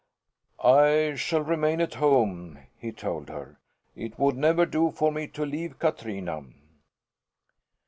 [0.63, 3.59] "I shall remain at home," he told her.
[3.95, 6.43] "It would never do for me to leave Katrina."